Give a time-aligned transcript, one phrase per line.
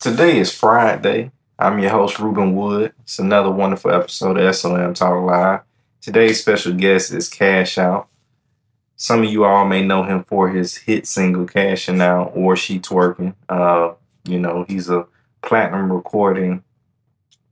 [0.00, 1.30] Today is Friday.
[1.58, 2.94] I'm your host, Ruben Wood.
[3.02, 5.60] It's another wonderful episode of SOM Talk Live.
[6.00, 8.08] Today's special guest is Cash Out.
[8.96, 12.80] Some of you all may know him for his hit single Cashing Out or She
[12.80, 13.34] Twerking.
[13.46, 13.92] Uh,
[14.24, 15.06] you know, he's a
[15.42, 16.64] platinum recording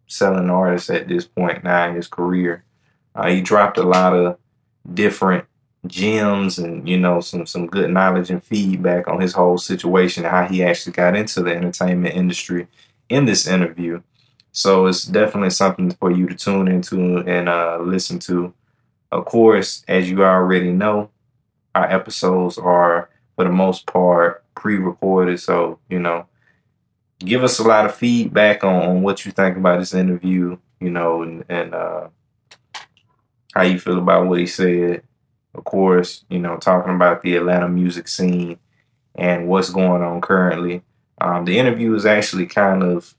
[0.07, 2.65] selling artist at this point now in his career.
[3.15, 4.39] Uh, he dropped a lot of
[4.95, 5.45] different
[5.87, 10.45] gems and you know some some good knowledge and feedback on his whole situation how
[10.47, 12.67] he actually got into the entertainment industry
[13.09, 14.03] in this interview.
[14.53, 18.53] So it's definitely something for you to tune into and uh, listen to.
[19.13, 21.11] Of course as you already know
[21.75, 25.39] our episodes are for the most part pre-recorded.
[25.41, 26.27] So you know
[27.21, 30.91] give us a lot of feedback on, on what you think about this interview you
[30.91, 32.09] know and, and uh,
[33.55, 35.03] how you feel about what he said
[35.59, 38.59] of course, you know, talking about the Atlanta music scene
[39.17, 40.83] and what's going on currently.
[41.21, 43.15] Um, the interview is actually kind of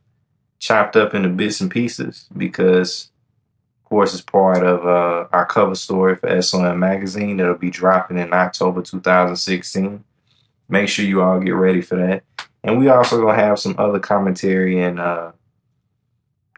[0.57, 3.11] chopped up into bits and pieces because,
[3.83, 8.17] of course, it's part of uh, our cover story for SOM Magazine that'll be dropping
[8.17, 10.03] in October 2016.
[10.69, 12.23] Make sure you all get ready for that.
[12.63, 15.33] And we also gonna have some other commentary and uh,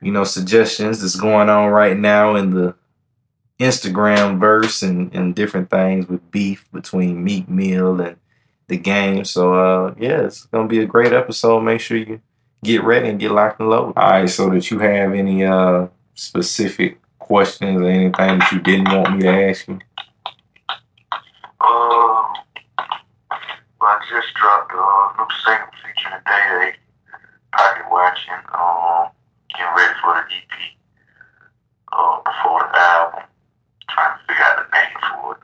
[0.02, 2.76] you know suggestions that's going on right now in the
[3.62, 8.18] Instagram verse and, and different things with beef between Meek Mill and
[8.68, 9.24] the game.
[9.24, 11.62] So uh yeah, it's gonna be a great episode.
[11.62, 12.22] Make sure you
[12.64, 13.98] get ready and get locked and loaded.
[13.98, 17.00] All right, so that you have any uh specific
[17.32, 19.80] questions or anything that you didn't want me to ask you?
[21.62, 22.28] Uh,
[23.80, 24.84] well, I just dropped a
[25.16, 26.76] new single featuring Day
[27.54, 29.16] Pocket Watching, um,
[29.48, 30.54] getting ready for the EP
[31.94, 33.24] uh, before the album
[33.88, 35.44] trying to figure out a name for it.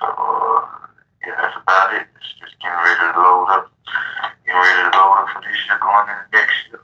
[0.00, 0.60] So, uh,
[1.20, 2.06] yeah, that's about it.
[2.16, 3.72] It's just getting ready to load up,
[4.46, 5.40] getting ready to load up for
[6.06, 6.80] year going into next year.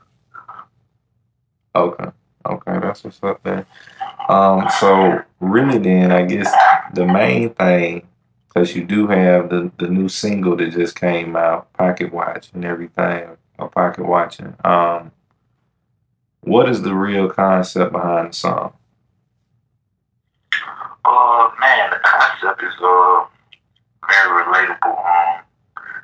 [1.75, 2.11] Okay.
[2.43, 3.67] Okay, that's what's up there.
[4.27, 6.51] Um, so really then I guess
[6.93, 8.07] the main thing,
[8.47, 12.65] because you do have the, the new single that just came out, Pocket Watch and
[12.65, 14.55] everything, or Pocket Watching.
[14.65, 15.11] Um,
[16.41, 18.73] what is the real concept behind the song?
[21.05, 23.25] Uh, man, the concept is uh
[24.09, 24.97] very relatable.
[24.97, 25.45] Um,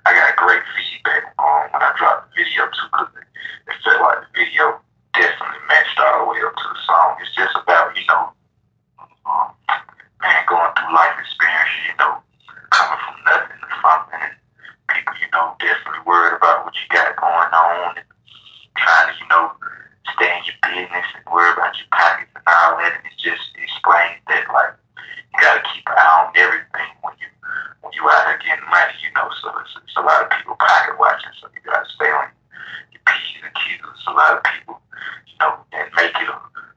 [0.06, 3.25] I got great feedback um when I dropped the video too, cause it,
[3.72, 4.79] it felt like the video
[5.13, 7.17] definitely matched all the way up to the song.
[7.21, 8.29] It's just about you know,
[9.25, 9.51] um,
[10.21, 12.21] man going through life experience, you know,
[12.69, 14.33] coming from nothing to something, and
[14.94, 18.07] people, you know, definitely worried about what you got going on, and
[18.77, 19.51] trying to, you know,
[20.13, 22.94] stay in your business and worry about your pockets and all that.
[22.94, 24.77] And it just explains that like
[25.33, 27.27] you gotta keep an eye on everything when you
[27.81, 29.27] when you out here getting money, you know.
[29.42, 32.30] So it's, it's a lot of people pocket watching, so you gotta stay on
[32.92, 34.06] your P's and Q's.
[34.08, 34.80] A lot of people,
[35.28, 36.30] you know, that make it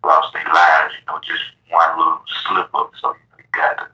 [0.05, 2.91] lost their lives, you know, just one little slip up.
[3.01, 3.87] So you, got to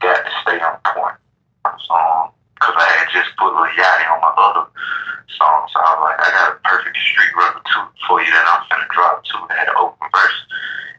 [0.00, 1.18] got to stay on point.
[1.64, 4.66] So, um, cause I had just put Lil Yachty on my other
[5.36, 8.46] song, so I was like, I got a perfect street rubber too for you that
[8.48, 9.38] I'm finna drop too.
[9.48, 10.38] That had an open verse.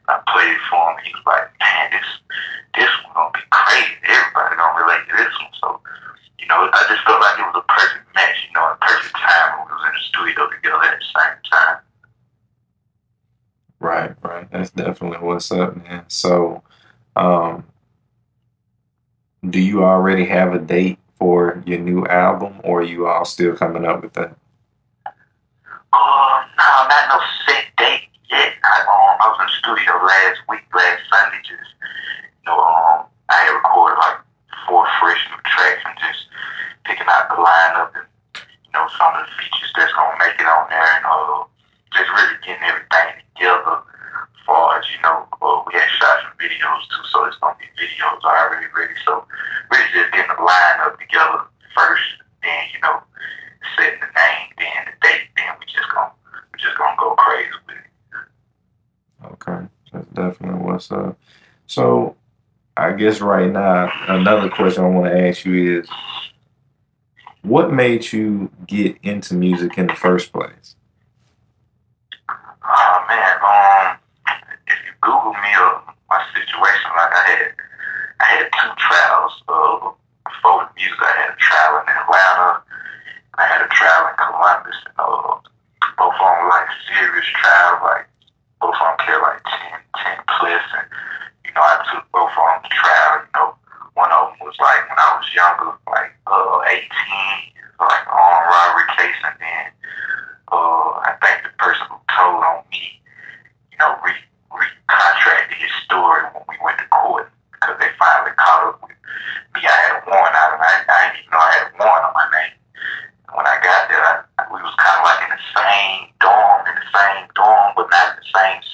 [0.07, 0.97] I played it for him.
[1.03, 2.09] He was like, man, this
[2.75, 3.95] this one gonna be crazy.
[4.07, 5.55] Everybody gonna relate to this one.
[5.59, 5.67] So,
[6.41, 9.15] you know, I just felt like it was a perfect match, you know, a perfect
[9.15, 11.77] time when we was in the studio together at the same time.
[13.79, 14.51] Right, right.
[14.51, 16.05] That's definitely what's up, man.
[16.07, 16.63] So,
[17.15, 17.65] um,
[19.47, 23.55] do you already have a date for your new album, or are you all still
[23.55, 24.35] coming up with that?
[25.93, 28.53] Uh, no, not no set date yet.
[28.63, 33.05] I, um, I was in the studio last week, last Sunday, just, you know, um,
[33.29, 34.17] I had recorded like
[34.67, 36.27] four fresh new tracks and just
[36.85, 38.07] picking out the lineup and,
[38.37, 41.43] you know, some of the features that's gonna make it on there and, uh,
[41.93, 43.83] just really getting everything together
[44.45, 47.69] far as, you know, uh, we had shot some videos too, so it's gonna be
[47.79, 48.93] videos already ready.
[49.05, 49.25] So
[49.71, 52.03] really just getting the lineup together first,
[52.43, 53.01] then, you know,
[53.77, 56.11] setting the name, then the date, then we just gonna
[56.53, 57.87] we just gonna go crazy with it.
[59.33, 61.17] Okay, that's definitely what's up.
[61.67, 62.15] So,
[62.75, 65.89] I guess right now, another question I want to ask you is,
[67.41, 70.75] what made you get into music in the first place?
[72.29, 73.97] Oh man, um,
[74.67, 77.53] if you Google me or my situation, like I had,
[78.19, 79.33] I had two trials.
[79.49, 79.89] Uh,
[80.29, 82.61] before the music, I had a trial in Atlanta.
[83.37, 84.77] I had a trial in Columbus.
[84.99, 85.00] Uh,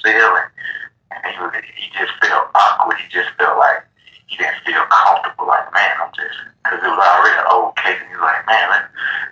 [0.02, 0.50] cell and,
[1.12, 2.98] and he was he just felt awkward.
[2.98, 3.84] He just felt like
[4.26, 5.48] he didn't feel comfortable.
[5.48, 8.44] Like man, I'm just because it was already an old case, and he was like,
[8.44, 8.80] man, I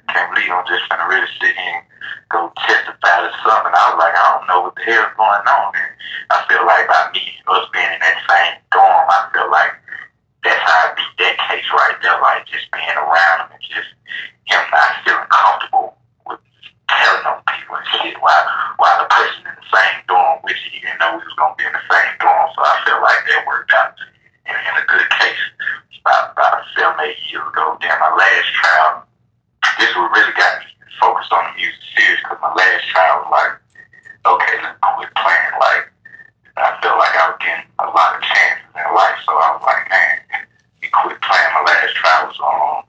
[0.09, 1.85] can't believe I'm just gonna really sit here and
[2.33, 3.75] go testify to something.
[3.77, 5.69] I was like, I don't know what the hell's going on.
[5.77, 5.93] And
[6.33, 9.75] I feel like by me us being in that same dorm, I feel like
[10.43, 12.19] that's how I beat that case right there.
[12.25, 13.91] Like just being around him and just
[14.49, 15.97] him not feeling comfortable
[16.89, 18.47] telling on people and shit while
[18.79, 21.57] while the person in the same dorm with you, he didn't know we was gonna
[21.59, 22.47] be in the same dorm.
[22.55, 23.95] So I feel like that worked out
[24.47, 25.43] in, in a good case
[26.03, 27.77] about about seven, eight years ago.
[27.83, 28.93] Then my last trial,
[29.79, 30.67] this what really got me
[31.01, 33.53] focused on the music series because my last trial was like,
[34.25, 35.55] okay, let's quit playing.
[35.59, 35.85] Like
[36.57, 39.65] I felt like I was getting a lot of chances in life, so I was
[39.67, 40.47] like, man,
[40.81, 41.51] we quit playing.
[41.53, 42.85] My last trial was on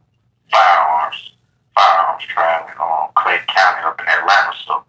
[0.47, 1.19] firearms,
[1.75, 4.53] firearms trial in um, Clayton County up in Atlanta.
[4.63, 4.83] So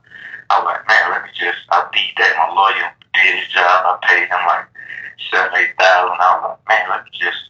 [0.50, 2.38] I was like, man, let me just, I beat that.
[2.38, 3.82] My lawyer did his job.
[3.82, 4.66] I paid him like
[5.26, 6.22] seven, eight thousand.
[6.22, 7.42] I was like, man, let me just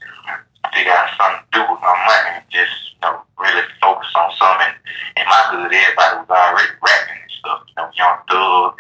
[0.73, 4.33] figure out something to do with my money and just, you know, really focus on
[4.33, 4.75] something.
[5.17, 7.61] In my hood, everybody was already rapping and stuff.
[7.69, 8.77] You know, Young Thug,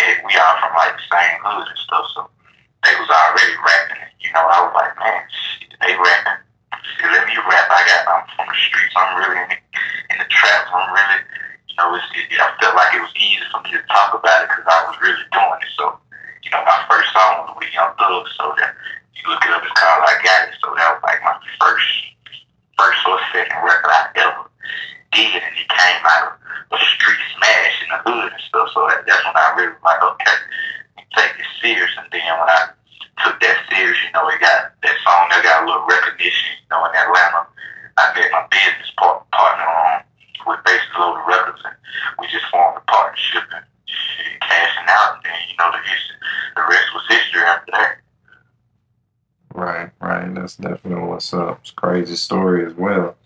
[0.00, 2.06] and we all from like the same hood and stuff.
[2.14, 2.20] So
[2.84, 4.04] they was already rapping.
[4.20, 6.40] You know, I was like, man, shit, they rapping.
[6.96, 7.68] Shit, let me rap.
[7.72, 8.94] I got, I'm from the streets.
[8.96, 9.58] I'm really in the,
[10.12, 10.26] in the.
[10.74, 11.20] I'm really,
[11.70, 14.44] you know, it's, it, I felt like it was easy for me to talk about
[14.44, 15.72] it because I was really doing it.
[15.78, 15.96] So,
[16.42, 18.26] you know, my first song was with Young Thug.
[18.36, 18.74] So that
[19.14, 20.58] you look it up, it's called I Got It.
[20.60, 21.88] So that was like my first,
[22.76, 24.44] first or second record I ever
[25.14, 28.68] did, and it came out of a street smash in the hood and stuff.
[28.74, 30.36] So that, that's when I really was like, okay,
[31.16, 31.90] take it serious.
[31.96, 32.74] And then when I
[33.22, 36.68] took that serious, you know, it got that song that got a little recognition, you
[36.70, 37.46] know, in Atlanta.
[37.96, 40.02] I met my business part, partner on
[40.50, 41.74] with Bases Loaded Records, and
[42.18, 45.22] we just formed a partnership and shit, cashing out.
[45.22, 46.18] And then, you know, the, history,
[46.58, 47.94] the rest was history after that.
[49.54, 50.34] Right, right.
[50.34, 51.60] That's definitely what's up.
[51.62, 53.16] It's a crazy story as well.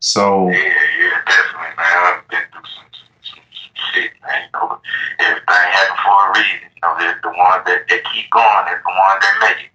[0.00, 1.96] So Yeah, yeah, definitely, man.
[2.04, 4.42] I've been through some, some, some, some shit, man.
[4.44, 4.80] You know,
[5.20, 6.68] everything happened for a reason.
[6.74, 9.70] You know, the, the ones that, that keep going is the ones that make it.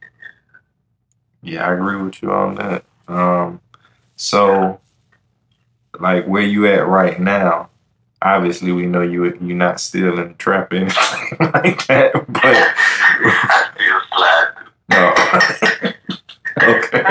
[1.41, 2.83] yeah, I agree with you on that.
[3.07, 3.61] Um,
[4.15, 4.79] so
[5.99, 7.69] like where you at right now?
[8.21, 12.41] Obviously, we know you you're not still in the trap or anything like that, but
[12.43, 14.53] I still slide
[14.89, 15.13] no.
[16.63, 17.03] okay,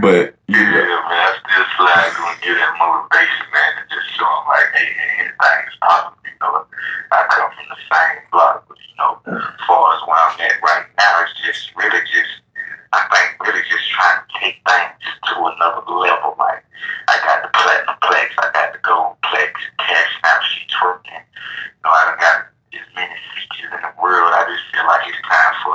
[0.00, 4.26] but you Yeah, man, I still slide and give that motivation, man, to just show
[4.26, 4.90] them, like, hey,
[5.20, 6.18] anything is possible.
[6.24, 6.66] You know,
[7.12, 10.58] I come from the same block, but, you know, as far as where I'm at
[10.64, 12.42] right now, it's just really just,
[12.90, 14.98] I think, really just trying to take things
[15.30, 16.34] to another level.
[16.38, 16.64] Like,
[17.08, 21.22] I got the platinum plex, I got the gold plex, cash snap sheets working.
[21.22, 22.36] You know, I done got
[22.74, 24.32] as many features in the world.
[24.34, 25.74] I just feel like it's time for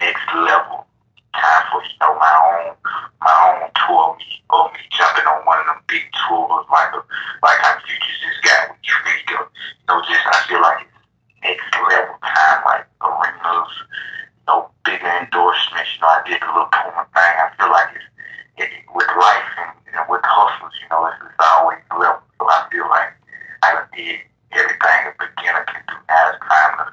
[0.00, 0.86] next level.
[1.32, 2.76] Time for, you know, my own
[3.24, 7.00] my own tour, me or me jumping on one of them big tours like a,
[7.40, 9.32] like how Futures just got with Drake.
[9.32, 10.92] Or, you know, just I feel like it's
[11.40, 13.72] next level time, like arenas,
[14.36, 15.88] you know, bigger endorsements.
[15.96, 17.34] You know, I did the little Puma thing.
[17.40, 18.12] I feel like it's
[18.58, 22.20] it, with life and, and with hustles, you know, it's, it's always level.
[22.38, 23.12] So I feel like
[23.62, 24.20] I done did
[24.52, 25.96] everything a beginner can do.
[26.08, 26.86] Now it's time to,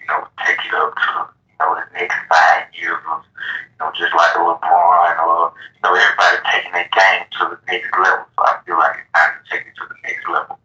[0.00, 3.92] you know, take it up to, you know, the next five years of, you know,
[3.92, 8.26] just like a LeBron or, you know, everybody taking their game to the next level.
[8.36, 10.58] So I feel like it's time to take it to the next level.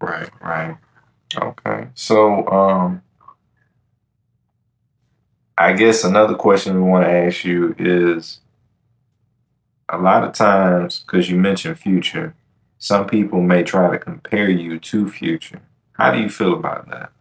[0.00, 0.76] right, right.
[1.34, 3.02] Okay, so um,
[5.56, 8.40] I guess another question we want to ask you is
[9.88, 12.34] a lot of times because you mentioned Future,
[12.78, 15.62] some people may try to compare you to Future.
[15.92, 17.12] How do you feel about that?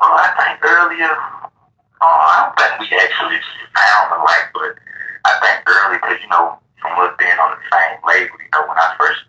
[0.00, 3.40] Well, I think earlier, uh, I don't think we actually
[3.74, 4.76] found alike, but
[5.24, 8.68] I think early, because, you know, from us being on the same label, you know,
[8.68, 9.20] when I first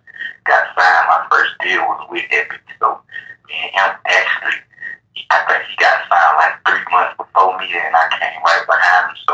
[0.45, 2.61] got signed, my first deal was with Epic.
[2.79, 3.01] So
[3.49, 4.61] me and him actually,
[5.31, 9.09] I think he got signed like three months before me, and I came right behind
[9.09, 9.17] him.
[9.25, 9.33] So,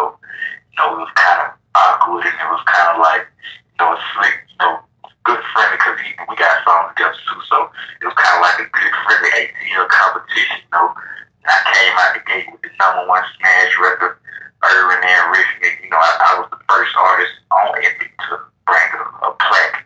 [0.71, 3.91] you know, it was kind of awkward, and it was kind of like, you know,
[3.93, 4.79] a slick, you know,
[5.27, 5.97] good friendly, because
[6.29, 7.39] we got songs together too.
[7.51, 7.57] So
[8.01, 10.95] it was kind of like a good friendly ATL competition, you know.
[11.43, 14.15] And I came out the gate with the number one smash record,
[14.63, 15.75] Urban and Rhythmic.
[15.83, 18.33] You know, I, I was the first artist on Epic to
[18.69, 19.81] bring a, a plaque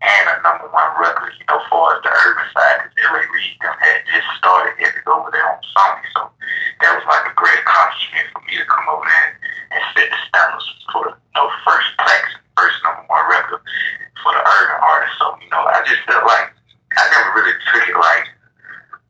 [0.00, 0.38] and a
[1.08, 3.98] number one record, you know, far as the urban side, because LA Reid them had
[4.08, 6.04] just started Epic over there on Sony.
[6.12, 6.20] So
[6.80, 9.36] that was like a great accomplishment for me to come over there and,
[9.72, 13.60] and set the standards for the you know, first plaques, first number one record
[14.20, 15.14] for the urban artist.
[15.18, 16.52] So, you know, I just felt like
[16.96, 18.26] I never really took it like,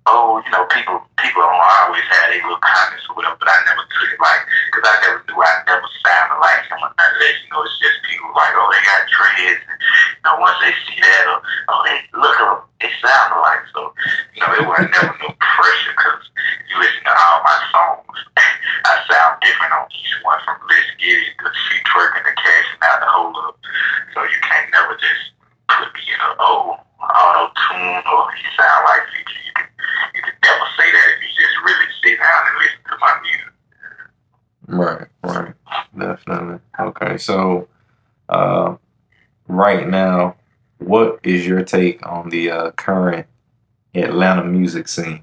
[0.08, 3.58] oh, you know, people people don't always have their little comments or whatever, but I
[3.68, 7.12] never took it like, because I never knew I never sounded like him or none
[7.12, 7.34] of that.
[7.42, 9.62] You know, it's just people like, oh, they got dreads.
[9.68, 11.38] And, you know, one once they see that, or,
[11.68, 13.64] oh, they look up, they sound alike.
[13.74, 13.92] So,
[14.34, 16.24] you know, it wasn't never no pressure because
[16.70, 18.18] you listen to my songs.
[18.88, 22.68] I sound different on each one from Let's Get It, the Feet Twerking, the Cash,
[22.74, 23.56] and Out the Hold Up.
[24.14, 25.34] So you can't never just
[25.68, 29.42] put me in a, oh, auto tune or you sound like Future.
[29.46, 29.68] You can,
[30.14, 33.14] you can never say that if you just really sit down and listen to my
[33.22, 33.52] music.
[34.68, 35.54] Right, right.
[35.96, 36.60] Definitely.
[36.78, 37.68] Okay, so
[38.28, 38.76] uh,
[39.48, 40.36] right now,
[40.78, 43.26] what is your take on the uh, current
[43.94, 45.22] Atlanta music scene?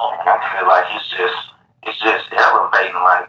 [0.00, 1.40] I feel like it's just
[1.84, 2.94] it's just elevating.
[2.94, 3.28] Like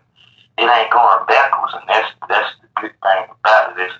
[0.57, 3.83] it ain't going backwards, and that's that's the good thing about it.
[3.83, 3.93] Is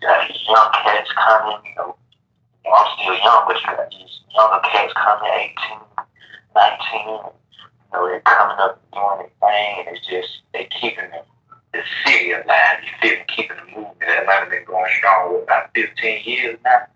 [0.00, 1.58] you got these young cats coming.
[1.64, 1.96] You know,
[2.66, 5.78] I'm still young, but you got these younger cats coming, 18,
[6.54, 7.06] 19.
[7.06, 7.14] You
[7.92, 11.22] know, they're coming up doing their thing, and it's just they keeping the,
[11.72, 12.82] the city alive.
[12.82, 13.24] You feel?
[13.28, 14.02] Keeping the movement.
[14.02, 16.86] Atlanta been going strong for about 15 years now.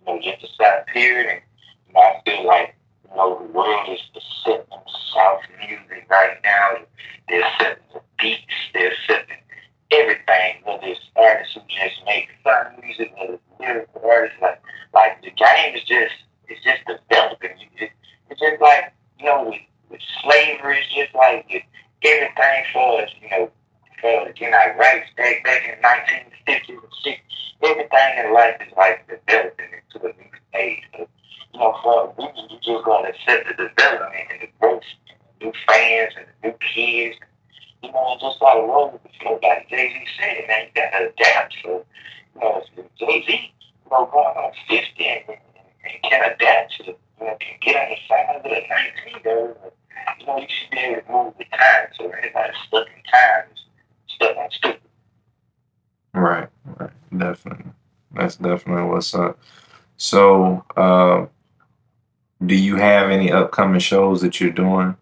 [0.00, 1.40] You know, just a side period, and
[1.88, 2.74] you know, I feel like
[3.16, 4.00] know, the world is
[4.44, 4.64] setting
[5.14, 6.78] South music right now.
[7.28, 9.38] They're setting the beats, they're setting
[9.90, 14.60] everything, whether it's artists who just make fun music, whether it's lyrical artists, like
[14.94, 16.14] like the game is just
[16.48, 17.52] it's just developing.
[17.78, 17.90] It,
[18.30, 21.62] it's just like, you know, with, with slavery, it's just like with
[22.04, 23.50] everything for us, you know,
[24.00, 27.38] for getting our rights back back in fifties and sixties.
[27.62, 30.82] Everything in life is like developing into a new stage.
[30.96, 31.08] So,
[31.52, 34.82] you know, for we you just gonna accept the development and the growth,
[35.40, 37.16] new fans and new kids.
[37.82, 41.08] You know, just like roll with the flow, like Jay Z said, man, you gotta
[41.08, 41.54] adapt.
[41.62, 41.84] So,
[42.34, 42.62] you know,
[42.98, 47.58] Jay Z, you know, going on fifty and, and, can adapt to, you know, can
[47.60, 49.56] get on the side of the nineteen though.
[50.20, 51.88] You know, you should be able to move with time.
[51.98, 53.60] So anybody stuck in time is
[54.14, 54.80] stuck on stupid.
[56.14, 56.90] Right, right.
[57.16, 57.72] Definitely.
[58.12, 59.38] That's definitely what's up.
[59.96, 61.26] So, uh,
[62.46, 64.96] do you have any upcoming shows that you're doing?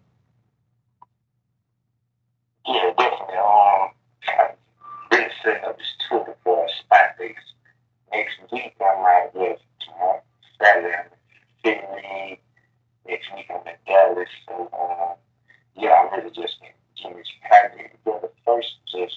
[2.67, 3.35] Yeah, definitely.
[3.37, 3.89] Um,
[5.43, 5.77] setting up
[6.25, 7.15] before spot.
[8.11, 10.19] Next week, I'm tomorrow, I'm I'm.
[14.47, 15.15] So, um,
[15.75, 17.27] yeah, I'm really just this
[18.45, 18.75] first.
[18.91, 19.15] Just,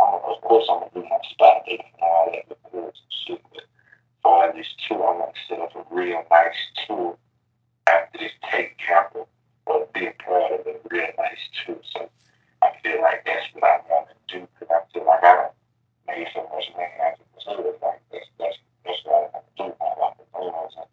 [0.00, 3.42] of course, I'm gonna do my spot and all that before it's shit.
[3.52, 3.64] But
[4.22, 7.16] for this tour, I want to set up a real nice tour
[7.86, 9.28] after this take capital
[9.66, 11.76] or be a part of a real nice tour.
[11.92, 12.08] So
[12.62, 15.52] I feel like that's what I want to do because I feel like I don't
[16.06, 17.74] made so much money out of the tour.
[17.82, 19.64] Like that's that's that's what I want to do.
[19.80, 20.86] I want to do is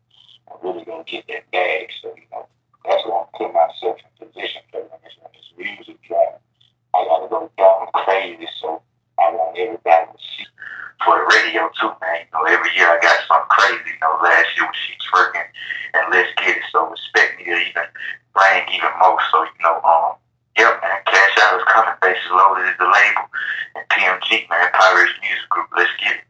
[0.49, 1.89] I'm really gonna get that bag.
[2.01, 2.47] So you know
[2.85, 6.41] that's what I'm putting myself in position for when this when this music drop.
[6.93, 8.47] I gotta go down crazy.
[8.61, 8.81] So
[9.19, 10.45] I want everybody to see
[11.03, 12.25] for the radio too, man.
[12.25, 13.93] You know, every year I got something crazy.
[13.93, 15.45] You know, last year was She's Working
[15.93, 16.63] and Let's Get It.
[16.71, 17.87] So respect me to even
[18.33, 19.19] bring even more.
[19.31, 20.17] So, you know, um,
[20.57, 21.93] yep, man, Cash Out is coming.
[22.01, 23.25] Bases Loaded is the label.
[23.75, 25.67] And PMG, man, Pirates Music Group.
[25.75, 26.25] Let's get it.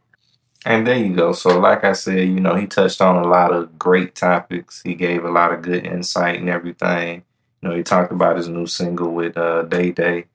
[0.66, 1.32] And there you go.
[1.32, 4.82] So, like I said, you know, he touched on a lot of great topics.
[4.84, 7.24] He gave a lot of good insight and everything.
[7.62, 10.26] You know, he talked about his new single with uh, Dae Dae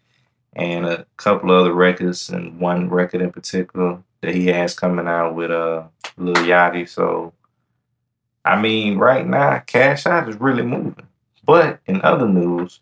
[0.53, 5.07] and a couple of other records, and one record in particular that he has coming
[5.07, 5.83] out with uh,
[6.17, 6.87] Lil Yachty.
[6.87, 7.33] So,
[8.43, 11.07] I mean, right now, Cash Out is really moving.
[11.45, 12.79] But in other news,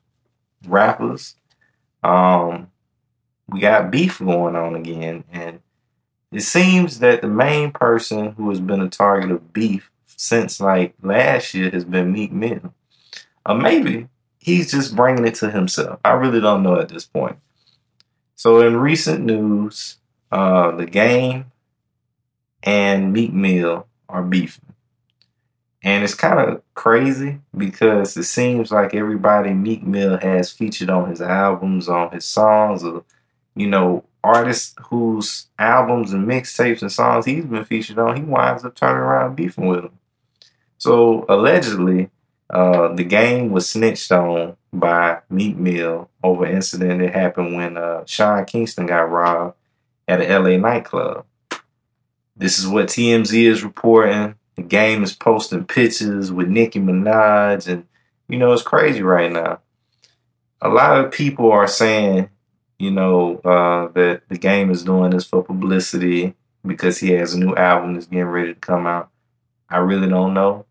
[0.68, 1.36] rappers,
[2.04, 2.72] um,
[3.50, 5.60] we got beef going on again, and
[6.32, 10.96] it seems that the main person who has been a target of beef since like
[11.02, 12.74] last year has been Meek Mill.
[13.46, 14.08] Or maybe
[14.40, 16.00] he's just bringing it to himself.
[16.04, 17.38] I really don't know at this point.
[18.36, 19.98] So in recent news,
[20.34, 21.46] uh, the game
[22.63, 24.74] and Meek Mill are beefing.
[25.84, 31.08] And it's kind of crazy because it seems like everybody Meek Mill has featured on
[31.08, 33.04] his albums, on his songs, or,
[33.56, 38.66] you know, artists whose albums and mixtapes and songs he's been featured on, he winds
[38.66, 40.00] up turning around beefing with them.
[40.80, 42.10] So allegedly,
[42.50, 47.78] uh, the game was snitched on by Meek Mill over an incident that happened when
[47.78, 49.58] uh, Sean Kingston got robbed
[50.07, 51.25] at an LA nightclub.
[52.36, 54.36] This is what TMZ is reporting.
[54.55, 57.86] The game is posting pictures with Nicki Minaj, and
[58.27, 59.60] you know it's crazy right now.
[60.62, 62.29] A lot of people are saying,
[62.79, 67.39] you know, uh, that the game is doing this for publicity because he has a
[67.39, 69.10] new album that's getting ready to come out.
[69.69, 70.65] I really don't know.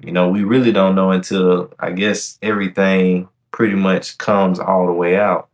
[0.00, 4.92] You know, we really don't know until I guess everything pretty much comes all the
[4.92, 5.48] way out.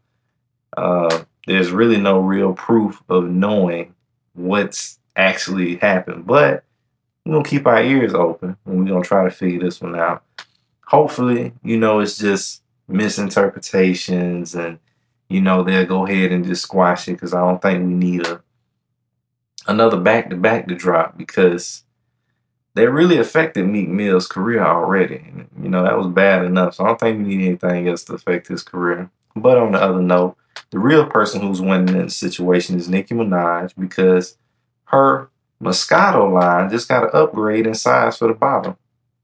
[0.77, 3.95] Uh, there's really no real proof of knowing
[4.35, 6.27] what's actually happened.
[6.27, 6.65] But
[7.25, 10.23] we're gonna keep our ears open and we're gonna try to figure this one out.
[10.87, 14.79] Hopefully, you know, it's just misinterpretations and
[15.29, 18.27] you know they'll go ahead and just squash it because I don't think we need
[18.27, 18.43] a
[19.67, 21.83] another back to back to drop because
[22.75, 25.33] they really affected Meek Mill's career already.
[25.61, 26.75] You know, that was bad enough.
[26.75, 29.11] So I don't think we need anything else to affect his career.
[29.35, 30.37] But on the other note,
[30.71, 34.37] the real person who's winning in the situation is Nicki Minaj because
[34.87, 35.31] her
[35.63, 38.79] Moscato line just got an upgrade in size for the bottle.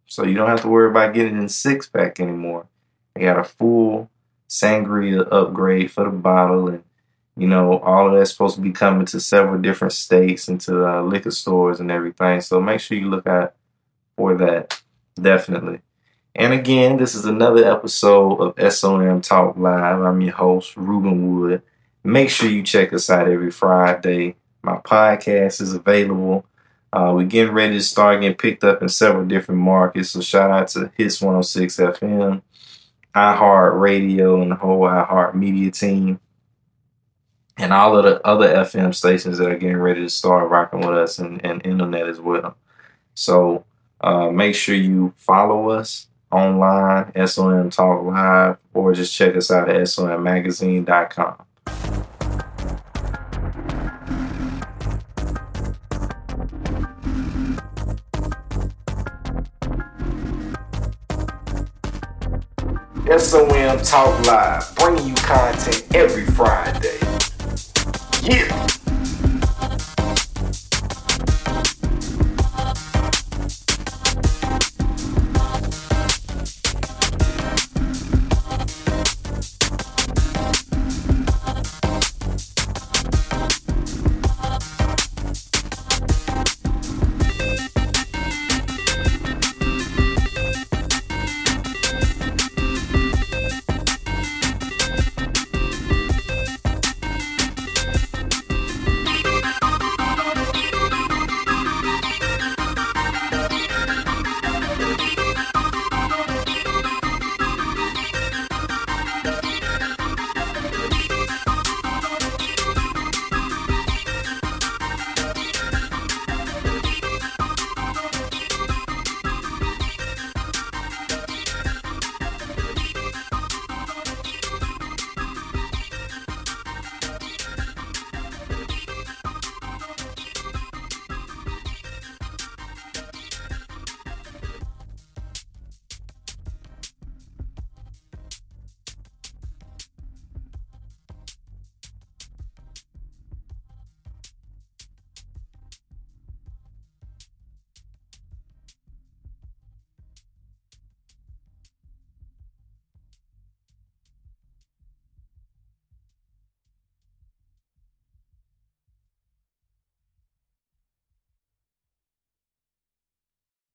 [0.06, 2.66] So you don't have to worry about getting in six pack anymore.
[3.14, 4.10] They got a full
[4.48, 6.84] sangria upgrade for the bottle and
[7.36, 10.86] you know, all of that's supposed to be coming to several different states and to
[10.86, 12.40] uh, liquor stores and everything.
[12.42, 13.54] So make sure you look out
[14.16, 14.82] for that.
[15.14, 15.80] Definitely.
[16.34, 20.00] And again, this is another episode of SOM Talk Live.
[20.00, 21.60] I'm your host, Ruben Wood.
[22.04, 24.36] Make sure you check us out every Friday.
[24.62, 26.46] My podcast is available.
[26.90, 30.10] Uh, we're getting ready to start getting picked up in several different markets.
[30.10, 32.40] So shout out to Hits 106 FM,
[33.14, 36.18] iHeart Radio, and the whole iHeart Media team
[37.58, 40.96] and all of the other FM stations that are getting ready to start rocking with
[40.96, 42.56] us and, and internet as well.
[43.12, 43.66] So
[44.00, 49.68] uh, make sure you follow us online, SOM Talk Live, or just check us out
[49.68, 51.36] at sommagazine.com.
[63.18, 66.98] SOM Talk Live, bringing you content every Friday.
[68.22, 68.81] Yeah.